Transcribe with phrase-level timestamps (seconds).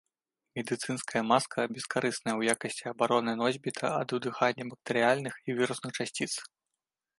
[0.59, 6.31] Медыцынская маска бескарысная ў якасці абароны носьбіта ад удыхання бактэрыяльных і вірусных часціц.